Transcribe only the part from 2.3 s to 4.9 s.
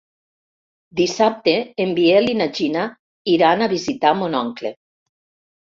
i na Gina iran a visitar mon oncle.